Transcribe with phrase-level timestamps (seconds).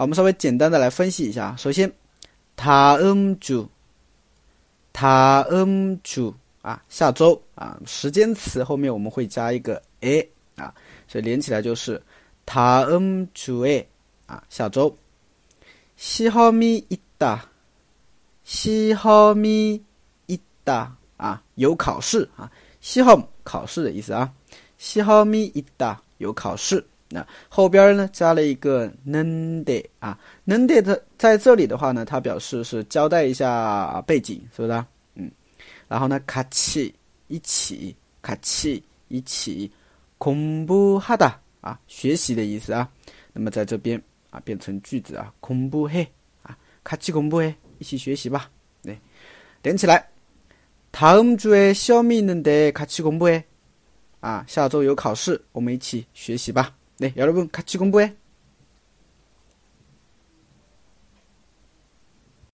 [0.00, 1.54] 好，我们稍微简单的来分析一下。
[1.56, 1.90] 首先，
[2.56, 3.66] 다음 주，
[4.92, 10.74] 다음 주， 啊，下周啊，时间词后面我们会加一个 a 啊，
[11.08, 12.02] 所以连起来就是
[12.44, 13.86] 다음주 에，
[14.26, 14.94] 啊，下周。
[15.98, 17.40] 시험이있 다，
[18.46, 19.80] 시험이있
[20.62, 22.50] 다， 啊，有考试啊，
[22.82, 24.30] 시험考试的意思啊，
[24.78, 26.86] 시험이있 다， 有考试。
[27.10, 34.84] 那后边呢加了一个 nende 啊，nende 的在这里的话呢，它表示是交代一下背景，是不是？
[35.14, 35.30] 嗯，
[35.86, 36.92] 然后呢，같이
[37.28, 39.70] 一起，같이一起，
[40.18, 42.90] 공부하다啊，学习的意思啊。
[43.32, 46.08] 那么在这边啊，变成句子啊，공부해
[46.42, 48.50] 啊，같이공부 해， 一起学习吧。
[48.82, 48.98] 对，
[49.62, 50.08] 连起来，
[50.90, 53.44] 다음주에시험이있는데같이공부 해，
[54.20, 56.74] 啊，下周有考试，我们一起学习吧。
[57.01, 58.13] 네, 여러분 같이 공부해.